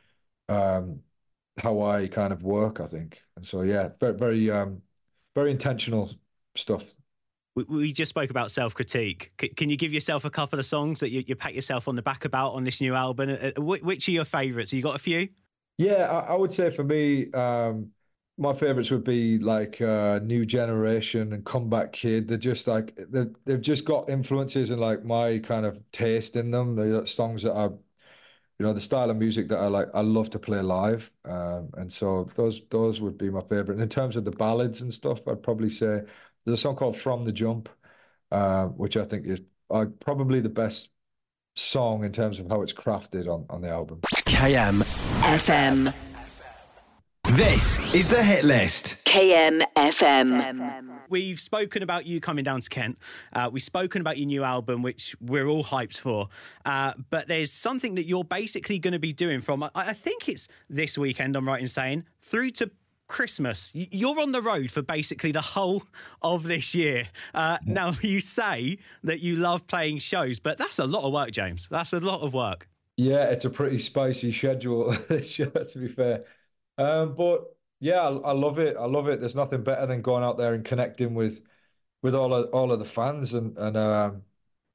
um, 0.49 1.01
how 1.59 1.83
I 1.83 2.09
kind 2.09 2.33
of 2.33 2.43
work, 2.43 2.81
I 2.81 2.87
think. 2.87 3.21
And 3.37 3.47
so 3.47 3.63
yeah, 3.63 3.91
very 4.01 4.15
very 4.15 4.51
um, 4.51 4.83
very 5.35 5.51
intentional 5.51 6.11
stuff. 6.55 6.95
We, 7.57 7.65
we 7.65 7.93
just 7.93 8.11
spoke 8.11 8.31
about 8.31 8.51
self 8.51 8.75
critique. 8.75 9.33
C- 9.41 9.49
can 9.49 9.71
you 9.71 9.77
give 9.77 9.93
yourself 9.93 10.25
a 10.25 10.31
couple 10.31 10.59
of 10.59 10.67
songs 10.67 11.01
that 11.01 11.11
you, 11.11 11.25
you 11.27 11.35
pat 11.35 11.55
yourself 11.55 11.89
on 11.89 11.97
the 11.97 12.03
back 12.03 12.25
about 12.25 12.55
on 12.55 12.65
this 12.65 12.81
new 12.81 12.95
album? 12.95 13.31
Uh, 13.31 13.51
uh 13.57 13.61
which 13.61 14.09
are 14.09 14.13
your 14.13 14.25
favourites? 14.25 14.73
You 14.73 14.83
got 14.83 14.97
a 14.97 15.01
few? 15.01 15.29
Yeah, 15.79 16.11
I, 16.11 16.33
I 16.33 16.35
would 16.35 16.53
say 16.53 16.71
for 16.71 16.85
me, 16.85 17.33
um, 17.33 17.91
my 18.41 18.55
favorites 18.55 18.91
would 18.91 19.05
be 19.05 19.39
like 19.39 19.83
uh, 19.83 20.19
New 20.23 20.47
Generation 20.47 21.35
and 21.35 21.45
Comeback 21.45 21.93
Kid. 21.93 22.27
They're 22.27 22.39
just 22.39 22.67
like 22.67 22.99
they've, 23.11 23.35
they've 23.45 23.61
just 23.61 23.85
got 23.85 24.09
influences 24.09 24.71
and 24.71 24.81
like 24.81 25.05
my 25.05 25.39
kind 25.41 25.67
of 25.67 25.79
taste 25.93 26.37
in 26.37 26.51
them. 26.51 26.75
They're 26.75 27.05
songs 27.05 27.43
that 27.43 27.53
are, 27.53 27.69
you 27.69 28.67
know, 28.67 28.73
the 28.73 28.81
style 28.81 29.11
of 29.11 29.19
music 29.19 29.49
that 29.49 29.59
I 29.59 29.67
like. 29.67 29.89
I 29.93 30.01
love 30.01 30.31
to 30.31 30.39
play 30.39 30.63
live, 30.63 31.13
um, 31.27 31.69
and 31.75 31.93
so 31.93 32.31
those 32.35 32.63
those 32.71 32.99
would 33.03 33.19
be 33.19 33.29
my 33.29 33.43
favorite. 33.43 33.75
And 33.75 33.83
in 33.83 33.91
terms 33.91 34.17
of 34.17 34.25
the 34.25 34.31
ballads 34.31 34.81
and 34.81 34.93
stuff, 34.93 35.21
I'd 35.29 35.43
probably 35.43 35.71
say 35.71 36.01
there's 36.45 36.59
a 36.59 36.63
song 36.63 36.77
called 36.77 36.97
From 36.97 37.25
the 37.27 37.33
Jump, 37.33 37.69
uh, 38.33 38.67
which 38.67 38.97
I 38.97 39.05
think 39.05 39.27
is 39.27 39.43
uh, 39.71 39.85
probably 40.01 40.41
the 40.41 40.49
best 40.49 40.89
song 41.57 42.05
in 42.05 42.13
terms 42.13 42.39
of 42.39 42.49
how 42.49 42.63
it's 42.63 42.73
crafted 42.73 43.29
on 43.29 43.45
on 43.51 43.61
the 43.61 43.69
album. 43.69 44.01
KM 44.25 44.81
FM. 45.25 46.10
This 47.35 47.79
is 47.95 48.09
the 48.09 48.21
hit 48.21 48.43
list. 48.43 49.07
KMFM. 49.07 50.89
We've 51.09 51.39
spoken 51.39 51.85
about 51.85 52.05
you 52.05 52.21
coming 52.21 52.43
down 52.43 52.61
to 52.61 52.69
Kent. 52.69 52.99
Uh, 53.33 53.49
we've 53.53 53.63
spoken 53.63 54.01
about 54.01 54.19
your 54.19 54.27
new 54.27 54.43
album, 54.43 54.83
which 54.83 55.15
we're 55.21 55.47
all 55.47 55.63
hyped 55.63 56.01
for. 56.01 56.29
Uh, 56.65 56.95
but 57.09 57.29
there's 57.29 57.53
something 57.53 57.95
that 57.95 58.07
you're 58.07 58.25
basically 58.25 58.81
going 58.81 58.95
to 58.95 58.99
be 58.99 59.13
doing 59.13 59.41
from, 59.41 59.63
I, 59.63 59.71
I 59.77 59.93
think 59.93 60.29
it's 60.29 60.49
this 60.69 60.99
weekend, 60.99 61.37
I'm 61.37 61.47
right 61.47 61.61
in 61.61 61.69
saying, 61.69 62.03
through 62.21 62.51
to 62.51 62.73
Christmas. 63.07 63.71
You're 63.75 64.21
on 64.21 64.33
the 64.33 64.43
road 64.43 64.73
for 64.73 64.83
basically 64.83 65.31
the 65.31 65.41
whole 65.41 65.85
of 66.23 66.43
this 66.43 66.75
year. 66.75 67.07
Uh, 67.33 67.59
now, 67.65 67.93
you 68.03 68.21
say 68.21 68.79
that 69.05 69.21
you 69.21 69.37
love 69.37 69.69
playing 69.69 69.99
shows, 69.99 70.41
but 70.41 70.59
that's 70.59 70.81
a 70.81 70.87
lot 70.87 71.05
of 71.05 71.13
work, 71.13 71.31
James. 71.31 71.69
That's 71.71 71.93
a 71.93 72.01
lot 72.01 72.23
of 72.23 72.35
work. 72.35 72.69
Yeah, 72.97 73.27
it's 73.27 73.45
a 73.45 73.51
pretty 73.51 73.79
spicy 73.79 74.33
schedule 74.33 74.97
this 75.09 75.39
year, 75.39 75.49
to 75.51 75.79
be 75.79 75.87
fair. 75.87 76.25
Um, 76.81 77.15
but 77.15 77.45
yeah, 77.81 78.01
I, 78.01 78.09
I, 78.09 78.33
love 78.33 78.59
it. 78.59 78.77
I 78.79 78.87
love 78.87 79.09
it. 79.09 79.21
There's 79.21 79.35
nothing 79.35 79.63
better 79.63 79.87
than 79.87 80.03
going 80.03 80.25
out 80.25 80.39
there 80.39 80.55
and 80.55 80.65
connecting 80.65 81.15
with 81.15 81.43
with 82.03 82.15
all 82.15 82.33
of 82.33 82.51
all 82.55 82.73
of 82.73 82.79
the 82.79 82.87
fans 82.87 83.35
and 83.35 83.57
and 83.59 83.77
um, 83.77 84.23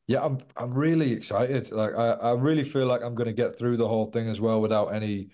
yeah, 0.07 0.24
I'm 0.24 0.39
I'm 0.55 0.74
really 0.74 1.12
excited. 1.13 1.71
Like 1.71 1.95
I, 1.95 2.12
I 2.12 2.31
really 2.33 2.63
feel 2.63 2.85
like 2.88 3.01
I'm 3.01 3.15
going 3.15 3.27
to 3.27 3.33
get 3.33 3.57
through 3.57 3.77
the 3.77 3.88
whole 3.88 4.12
thing 4.12 4.29
as 4.29 4.39
well 4.41 4.62
without 4.62 4.88
any 4.88 5.29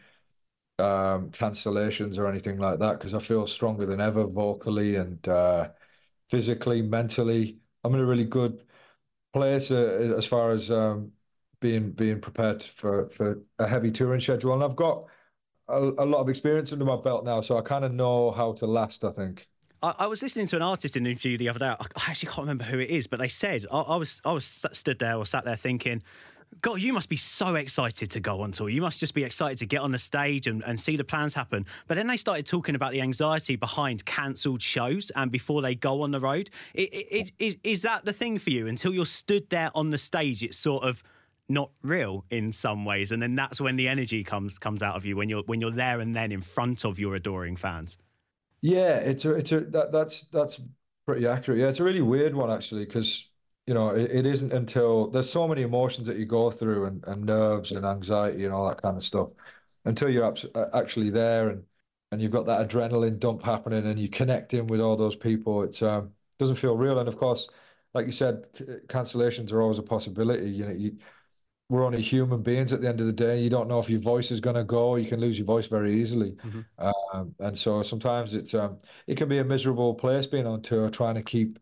um, 0.79 1.31
cancellations 1.31 2.17
or 2.17 2.27
anything 2.27 2.57
like 2.59 2.79
that 2.79 2.99
because 2.99 3.13
I 3.13 3.19
feel 3.19 3.47
stronger 3.47 3.85
than 3.85 4.01
ever 4.01 4.25
vocally 4.25 4.95
and 4.95 5.27
uh, 5.27 5.69
physically, 6.29 6.81
mentally. 6.81 7.59
I'm 7.83 7.93
in 7.95 8.01
a 8.01 8.05
really 8.05 8.25
good 8.25 8.63
place 9.33 9.71
uh, 9.71 10.13
as 10.17 10.25
far 10.25 10.51
as 10.51 10.71
um, 10.71 11.13
being 11.61 11.91
being 11.91 12.21
prepared 12.21 12.63
for 12.63 13.09
for 13.09 13.41
a 13.59 13.67
heavy 13.67 13.91
touring 13.91 14.21
schedule, 14.21 14.53
and 14.53 14.63
I've 14.63 14.75
got 14.75 15.05
a, 15.77 16.05
lot 16.05 16.19
of 16.19 16.29
experience 16.29 16.71
under 16.71 16.85
my 16.85 16.95
belt 16.95 17.25
now, 17.25 17.41
so 17.41 17.57
I 17.57 17.61
kind 17.61 17.85
of 17.85 17.93
know 17.93 18.31
how 18.31 18.53
to 18.53 18.65
last. 18.65 19.03
I 19.03 19.11
think. 19.11 19.47
I, 19.83 20.05
was 20.05 20.21
listening 20.21 20.45
to 20.47 20.55
an 20.55 20.61
artist 20.61 20.95
in 20.95 21.07
an 21.07 21.11
interview 21.11 21.39
the 21.39 21.49
other 21.49 21.59
day. 21.59 21.65
I, 21.67 21.85
actually 22.07 22.27
can't 22.27 22.41
remember 22.41 22.65
who 22.65 22.77
it 22.77 22.89
is, 22.89 23.07
but 23.07 23.19
they 23.19 23.27
said 23.27 23.65
I, 23.71 23.79
I 23.81 23.95
was 23.95 24.21
I 24.23 24.31
was 24.31 24.65
stood 24.71 24.99
there 24.99 25.15
or 25.15 25.25
sat 25.25 25.43
there 25.43 25.55
thinking, 25.55 26.03
God, 26.59 26.81
you 26.81 26.93
must 26.93 27.09
be 27.09 27.15
so 27.15 27.55
excited 27.55 28.11
to 28.11 28.19
go 28.19 28.41
on 28.41 28.51
tour. 28.51 28.69
You 28.69 28.81
must 28.81 28.99
just 28.99 29.13
be 29.13 29.23
excited 29.23 29.57
to 29.59 29.65
get 29.65 29.81
on 29.81 29.91
the 29.91 29.97
stage 29.97 30.47
and, 30.47 30.63
and 30.63 30.79
see 30.79 30.97
the 30.97 31.03
plans 31.03 31.33
happen. 31.33 31.65
But 31.87 31.95
then 31.95 32.07
they 32.07 32.17
started 32.17 32.45
talking 32.45 32.75
about 32.75 32.91
the 32.91 33.01
anxiety 33.01 33.55
behind 33.55 34.05
cancelled 34.05 34.61
shows 34.61 35.11
and 35.15 35.31
before 35.31 35.61
they 35.61 35.75
go 35.75 36.01
on 36.01 36.11
the 36.11 36.19
road. 36.19 36.49
Is 36.73 37.81
that 37.83 38.05
the 38.05 38.13
thing 38.13 38.37
for 38.37 38.49
you? 38.49 38.67
Until 38.67 38.93
you're 38.93 39.05
stood 39.05 39.49
there 39.49 39.71
on 39.73 39.91
the 39.91 39.97
stage, 39.97 40.43
it's 40.43 40.57
sort 40.57 40.83
of 40.83 41.01
not 41.51 41.71
real 41.83 42.25
in 42.29 42.51
some 42.51 42.85
ways, 42.85 43.11
and 43.11 43.21
then 43.21 43.35
that's 43.35 43.61
when 43.61 43.75
the 43.75 43.87
energy 43.87 44.23
comes 44.23 44.57
comes 44.57 44.81
out 44.81 44.95
of 44.95 45.05
you 45.05 45.15
when 45.15 45.29
you're 45.29 45.43
when 45.43 45.61
you're 45.61 45.71
there 45.71 45.99
and 45.99 46.15
then 46.15 46.31
in 46.31 46.41
front 46.41 46.85
of 46.85 46.99
your 46.99 47.15
adoring 47.15 47.55
fans. 47.55 47.97
Yeah, 48.61 48.97
it's 48.97 49.25
a, 49.25 49.35
it's 49.35 49.51
a 49.51 49.61
that, 49.61 49.91
that's 49.91 50.23
that's 50.29 50.61
pretty 51.05 51.27
accurate. 51.27 51.59
Yeah, 51.59 51.67
it's 51.67 51.79
a 51.79 51.83
really 51.83 52.01
weird 52.01 52.35
one 52.35 52.51
actually 52.51 52.85
because 52.85 53.27
you 53.67 53.73
know, 53.73 53.89
it, 53.89 54.11
it 54.11 54.25
isn't 54.25 54.53
until 54.53 55.09
there's 55.11 55.29
so 55.29 55.47
many 55.47 55.61
emotions 55.61 56.07
that 56.07 56.17
you 56.17 56.25
go 56.25 56.51
through 56.51 56.85
and, 56.85 57.03
and 57.05 57.23
nerves 57.23 57.71
and 57.71 57.85
anxiety 57.85 58.45
and 58.45 58.53
all 58.53 58.67
that 58.67 58.81
kind 58.81 58.97
of 58.97 59.03
stuff 59.03 59.29
until 59.85 60.09
you're 60.09 60.25
actually 60.73 61.09
there 61.09 61.49
and 61.49 61.63
and 62.11 62.21
you've 62.21 62.31
got 62.31 62.45
that 62.45 62.67
adrenaline 62.67 63.19
dump 63.19 63.41
happening 63.43 63.85
and 63.87 63.97
you 63.97 64.09
connect 64.09 64.53
in 64.53 64.67
with 64.67 64.81
all 64.81 64.97
those 64.97 65.15
people. 65.15 65.63
It 65.63 65.81
um, 65.81 66.11
doesn't 66.39 66.57
feel 66.57 66.75
real. 66.75 66.99
And 66.99 67.07
of 67.07 67.17
course, 67.17 67.49
like 67.93 68.05
you 68.05 68.11
said, 68.11 68.51
cancellations 68.87 69.53
are 69.53 69.61
always 69.61 69.79
a 69.79 69.83
possibility. 69.83 70.49
You 70.49 70.65
know, 70.65 70.73
you, 70.73 70.97
we're 71.71 71.85
only 71.85 72.01
human 72.01 72.41
beings 72.41 72.73
at 72.73 72.81
the 72.81 72.89
end 72.89 72.99
of 72.99 73.05
the 73.05 73.13
day. 73.13 73.39
You 73.39 73.49
don't 73.49 73.69
know 73.69 73.79
if 73.79 73.89
your 73.89 74.01
voice 74.01 74.29
is 74.29 74.41
going 74.41 74.57
to 74.57 74.63
go. 74.65 74.97
You 74.97 75.07
can 75.07 75.21
lose 75.21 75.39
your 75.39 75.45
voice 75.45 75.67
very 75.67 76.01
easily, 76.01 76.33
mm-hmm. 76.33 76.85
um, 77.17 77.33
and 77.39 77.57
so 77.57 77.81
sometimes 77.81 78.35
it's 78.35 78.53
um, 78.53 78.77
it 79.07 79.15
can 79.15 79.29
be 79.29 79.37
a 79.37 79.43
miserable 79.45 79.93
place 79.93 80.27
being 80.27 80.45
on 80.45 80.61
tour, 80.61 80.89
trying 80.89 81.15
to 81.15 81.21
keep 81.21 81.59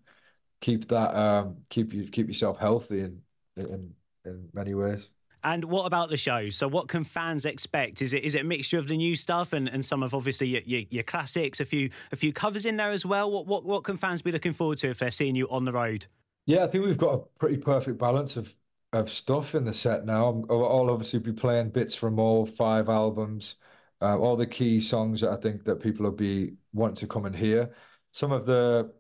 keep 0.62 0.88
that 0.88 1.16
um, 1.16 1.58
keep 1.70 1.94
you 1.94 2.06
keep 2.06 2.28
yourself 2.28 2.58
healthy 2.58 3.02
in 3.02 3.22
in 3.56 3.94
in 4.26 4.50
many 4.52 4.74
ways. 4.74 5.12
And 5.44 5.64
what 5.66 5.86
about 5.86 6.10
the 6.10 6.18
show? 6.18 6.50
So, 6.50 6.68
what 6.68 6.88
can 6.88 7.04
fans 7.04 7.46
expect? 7.46 8.02
Is 8.02 8.12
it 8.12 8.24
is 8.24 8.34
it 8.34 8.42
a 8.42 8.46
mixture 8.46 8.80
of 8.80 8.88
the 8.88 8.98
new 8.98 9.16
stuff 9.16 9.54
and, 9.54 9.70
and 9.70 9.86
some 9.86 10.02
of 10.02 10.16
obviously 10.16 10.48
your, 10.48 10.62
your, 10.66 10.82
your, 10.90 11.04
classics, 11.04 11.60
a 11.60 11.66
few 11.66 11.92
a 12.12 12.16
few 12.16 12.34
covers 12.34 12.66
in 12.66 12.78
there 12.78 12.90
as 12.90 13.06
well? 13.06 13.30
What 13.30 13.46
what 13.46 13.64
what 13.64 13.84
can 13.84 13.96
fans 13.96 14.24
be 14.24 14.32
looking 14.32 14.54
forward 14.54 14.80
to 14.80 14.90
if 14.90 14.98
they're 14.98 15.12
seeing 15.12 15.36
you 15.36 15.48
on 15.50 15.66
the 15.66 15.72
road? 15.72 16.08
Yeah, 16.48 16.64
I 16.64 16.68
think 16.68 16.84
we've 16.84 16.98
got 16.98 17.14
a 17.14 17.20
pretty 17.38 17.58
perfect 17.58 18.00
balance 18.00 18.36
of 18.36 18.56
of 18.94 19.10
stuff 19.10 19.56
in 19.56 19.66
the 19.66 19.74
set 19.74 20.06
now. 20.06 20.44
I'll 20.50 20.90
obviously 20.90 21.20
be 21.20 21.34
playing 21.34 21.70
bits 21.72 21.96
from 21.96 22.20
all 22.20 22.46
five 22.46 22.90
albums, 22.90 23.56
uh, 24.02 24.18
all 24.18 24.36
the 24.36 24.48
key 24.48 24.82
songs 24.82 25.22
that 25.22 25.32
I 25.32 25.36
think 25.38 25.64
that 25.66 25.82
people 25.82 26.06
will 26.06 26.12
be 26.12 26.54
wanting 26.74 26.96
to 26.98 27.08
come 27.08 27.26
and 27.26 27.36
hear. 27.36 27.76
Some 28.12 28.32
of 28.32 28.46
the 28.46 28.94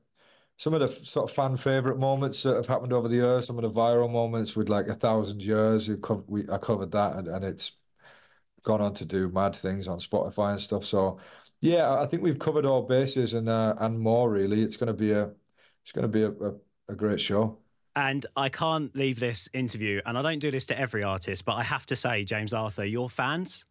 some 0.58 0.74
of 0.74 0.82
the 0.82 1.06
sort 1.06 1.30
of 1.30 1.36
fan 1.36 1.58
favorite 1.58 1.98
moments 2.00 2.44
that 2.44 2.56
have 2.56 2.68
happened 2.68 2.94
over 2.94 3.08
the 3.08 3.16
years, 3.16 3.48
some 3.48 3.58
of 3.58 3.64
the 3.64 3.72
viral 3.72 4.12
moments 4.12 4.56
with 4.56 4.70
like 4.70 4.88
a 4.88 4.94
thousand 4.94 5.42
years. 5.42 5.90
We 6.28 6.50
I 6.50 6.58
covered 6.58 6.92
that, 6.92 7.16
and, 7.18 7.28
and 7.28 7.46
it's 7.46 7.74
gone 8.64 8.82
on 8.82 8.94
to 8.96 9.06
do 9.06 9.30
mad 9.30 9.56
things 9.56 9.88
on 9.88 10.00
Spotify 10.00 10.52
and 10.52 10.62
stuff. 10.62 10.86
So 10.86 11.20
yeah, 11.62 12.00
I 12.00 12.06
think 12.08 12.24
we've 12.24 12.40
covered 12.40 12.66
all 12.66 12.84
bases 12.84 13.34
and 13.34 13.50
uh, 13.50 13.76
and 13.80 14.00
more. 14.00 14.30
Really, 14.30 14.64
it's 14.64 14.78
going 14.78 14.88
to 14.88 14.94
be 14.94 15.12
a 15.12 15.32
it's 15.84 15.92
to 15.94 16.08
be 16.08 16.24
a, 16.24 16.32
a, 16.32 16.54
a 16.90 16.96
great 16.96 17.22
show. 17.22 17.60
And 17.96 18.26
I 18.36 18.50
can't 18.50 18.96
leave 18.96 19.20
this 19.20 19.50
interview, 19.54 20.02
and 20.06 20.18
I 20.18 20.22
don't 20.22 20.40
do 20.40 20.52
this 20.52 20.66
to 20.68 20.80
every 20.80 21.04
artist, 21.04 21.44
but 21.44 21.54
I 21.54 21.64
have 21.64 21.86
to 21.88 21.96
say, 21.96 22.24
James 22.24 22.54
Arthur, 22.54 22.86
your 22.86 23.10
fans 23.10 23.66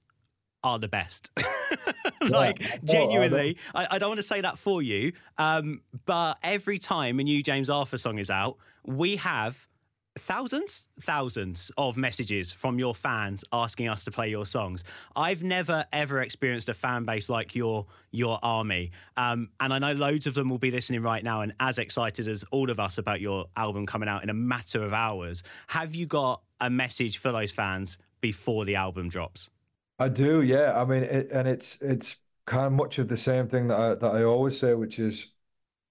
are 0.65 0.79
the 0.79 0.89
best. 0.89 1.31
like 2.21 2.61
yeah. 2.61 2.77
genuinely, 2.85 3.57
I, 3.75 3.87
I, 3.93 3.99
don't 3.99 4.11
want 4.11 4.19
to 4.19 4.25
say 4.25 4.41
that 4.41 4.59
for 4.59 4.83
you, 4.83 5.13
um, 5.39 5.83
but 6.05 6.39
every 6.43 6.79
time 6.79 7.21
a 7.21 7.23
new 7.23 7.43
James 7.43 7.71
Arthur 7.71 7.97
song 7.97 8.19
is 8.19 8.29
out, 8.29 8.57
we 8.85 9.17
have 9.17 9.69
thousands, 10.17 10.89
thousands 11.01 11.71
of 11.77 11.97
messages 11.97 12.53
from 12.53 12.79
your 12.79 12.95
fans 12.95 13.45
asking 13.53 13.89
us 13.89 14.05
to 14.05 14.11
play 14.11 14.29
your 14.29 14.47
songs. 14.47 14.85
I've 15.17 15.43
never 15.43 15.85
ever 15.93 16.21
experienced 16.21 16.69
a 16.69 16.75
fan 16.75 17.05
base 17.05 17.29
like 17.29 17.55
your 17.55 17.87
your 18.11 18.39
army, 18.43 18.91
um, 19.17 19.51
and 19.61 19.73
I 19.73 19.79
know 19.79 19.93
loads 19.93 20.27
of 20.27 20.35
them 20.35 20.49
will 20.49 20.59
be 20.59 20.71
listening 20.71 21.03
right 21.03 21.23
now 21.23 21.41
and 21.43 21.53
as 21.61 21.79
excited 21.79 22.29
as 22.29 22.45
all 22.51 22.71
of 22.71 22.81
us 22.81 22.99
about 22.99 23.21
your 23.21 23.47
album 23.57 23.87
coming 23.87 24.09
out 24.09 24.23
in 24.23 24.31
a 24.31 24.35
matter 24.35 24.83
of 24.83 24.93
hours. 24.93 25.43
Have 25.69 25.95
you 25.95 26.07
got 26.07 26.43
a 26.61 26.71
message 26.71 27.19
for 27.19 27.33
those 27.33 27.53
fans 27.53 27.99
before 28.21 28.65
the 28.65 28.77
album 28.77 29.09
drops? 29.09 29.51
I 29.99 30.09
do, 30.09 30.43
yeah. 30.43 30.81
I 30.81 30.85
mean, 30.85 31.03
it, 31.05 31.31
and 31.33 31.49
it's 31.49 31.79
it's 31.81 32.17
kind 32.47 32.67
of 32.67 32.73
much 32.73 32.99
of 32.99 33.09
the 33.09 33.17
same 33.17 33.49
thing 33.49 33.69
that 33.69 33.81
I 33.81 33.95
that 33.95 34.15
I 34.15 34.25
always 34.25 34.59
say, 34.59 34.75
which 34.75 34.99
is, 34.99 35.33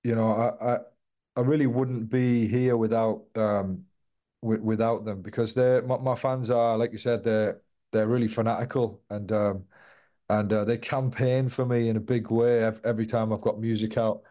you 0.03 0.15
know, 0.15 0.31
I 0.31 0.75
I, 0.75 0.79
I 1.35 1.41
really 1.41 1.67
wouldn't 1.67 2.09
be 2.09 2.47
here 2.47 2.77
without 2.77 3.25
um 3.35 3.85
w- 4.41 4.61
without 4.61 5.05
them 5.05 5.21
because 5.21 5.53
they're 5.53 5.81
my, 5.83 5.97
my 5.97 6.15
fans 6.15 6.49
are 6.49 6.77
like 6.77 6.91
you 6.91 6.97
said 6.97 7.23
they're 7.23 7.61
they're 7.91 8.07
really 8.07 8.27
fanatical 8.27 9.01
and 9.09 9.31
um 9.31 9.65
and 10.29 10.51
uh, 10.53 10.65
they 10.65 10.77
campaign 10.77 11.49
for 11.49 11.65
me 11.65 11.89
in 11.89 11.97
a 11.97 12.01
big 12.01 12.29
way 12.31 12.63
every 12.83 13.05
time 13.05 13.31
I've 13.33 13.41
got 13.41 13.59
music 13.59 13.97
out 13.97 14.23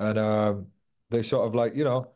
and 0.00 0.18
um 0.18 0.66
they 1.10 1.22
sort 1.22 1.46
of 1.48 1.54
like 1.54 1.74
you 1.76 1.84
know 1.84 2.12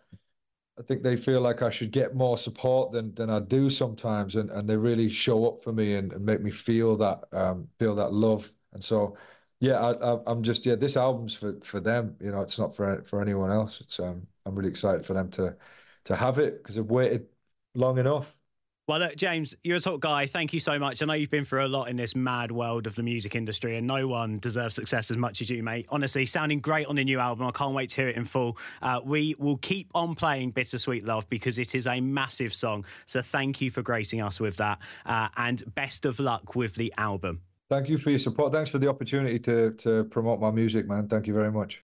I 0.79 0.83
think 0.83 1.03
they 1.03 1.17
feel 1.17 1.41
like 1.41 1.63
I 1.63 1.71
should 1.71 1.93
get 1.93 2.15
more 2.15 2.37
support 2.37 2.91
than 2.93 3.15
than 3.15 3.31
I 3.31 3.39
do 3.41 3.71
sometimes, 3.71 4.35
and, 4.37 4.51
and 4.51 4.69
they 4.69 4.77
really 4.77 5.09
show 5.09 5.47
up 5.47 5.63
for 5.63 5.73
me 5.73 5.95
and, 5.95 6.13
and 6.13 6.25
make 6.25 6.41
me 6.43 6.51
feel 6.51 6.97
that 6.97 7.25
um, 7.33 7.69
feel 7.79 7.95
that 7.95 8.13
love. 8.13 8.53
And 8.73 8.83
so, 8.83 9.17
yeah, 9.61 9.75
I, 9.79 10.31
am 10.31 10.43
just 10.43 10.67
yeah, 10.67 10.75
this 10.75 10.97
album's 10.97 11.35
for 11.35 11.61
for 11.63 11.79
them. 11.81 12.17
You 12.21 12.33
know, 12.33 12.41
it's 12.43 12.59
not 12.59 12.75
for 12.75 13.03
for 13.05 13.23
anyone 13.23 13.53
else. 13.53 13.81
It's 13.81 14.01
um, 14.01 14.27
I'm 14.47 14.57
really 14.57 14.69
excited 14.71 15.07
for 15.07 15.15
them 15.15 15.31
to 15.33 15.57
to 16.05 16.17
have 16.17 16.39
it 16.39 16.59
because 16.63 16.77
I've 16.77 16.87
waited 16.91 17.27
long 17.75 17.99
enough. 17.99 18.37
Well, 18.87 18.99
look, 18.99 19.17
James, 19.17 19.57
you're 19.65 19.79
a 19.79 19.81
top 19.81 20.01
guy. 20.01 20.27
Thank 20.27 20.53
you 20.53 20.61
so 20.61 20.79
much. 20.79 21.03
I 21.03 21.07
know 21.07 21.15
you've 21.15 21.31
been 21.31 21.47
through 21.47 21.65
a 21.65 21.69
lot 21.69 21.89
in 21.89 21.97
this 21.97 22.15
mad 22.15 22.51
world 22.51 22.87
of 22.87 22.95
the 22.95 23.03
music 23.03 23.35
industry, 23.35 23.79
and 23.79 23.87
no 23.87 24.07
one 24.07 24.39
deserves 24.39 24.75
success 24.75 25.11
as 25.11 25.17
much 25.17 25.41
as 25.41 25.49
you, 25.49 25.63
mate. 25.63 25.87
Honestly, 25.89 26.27
sounding 26.27 26.61
great 26.61 26.87
on 26.87 26.97
the 26.97 27.05
new 27.05 27.19
album. 27.19 27.47
I 27.47 27.51
can't 27.51 27.75
wait 27.75 27.89
to 27.91 28.03
hear 28.03 28.09
it 28.09 28.17
in 28.17 28.27
full. 28.27 28.59
Uh, 28.83 29.01
we 29.03 29.37
will 29.39 29.57
keep 29.57 29.91
on 29.95 30.15
playing 30.15 30.51
Bittersweet 30.51 31.03
Love 31.03 31.27
because 31.31 31.59
it 31.59 31.75
is 31.75 31.87
a 31.87 31.99
massive 32.03 32.53
song. 32.53 32.85
So 33.07 33.23
thank 33.23 33.63
you 33.63 33.71
for 33.71 33.81
gracing 33.81 34.21
us 34.21 34.39
with 34.39 34.59
that, 34.59 34.83
uh, 35.07 35.31
and 35.39 35.63
best 35.75 36.05
of 36.05 36.21
luck 36.21 36.55
with 36.55 36.75
the 36.75 36.93
album. 36.99 37.41
Thank 37.71 37.89
you 37.89 37.97
for 37.97 38.11
your 38.11 38.19
support. 38.19 38.53
Thanks 38.53 38.69
for 38.69 38.79
the 38.79 38.89
opportunity 38.89 39.39
to 39.39 39.71
to 39.79 40.05
promote 40.05 40.41
my 40.41 40.51
music, 40.51 40.87
man. 40.87 41.09
Thank 41.09 41.27
you 41.27 41.33
very 41.33 41.51
much. 41.51 41.73